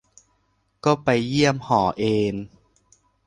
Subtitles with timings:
[0.85, 2.03] ก็ไปเยี่ยมหอเอ
[2.33, 2.35] น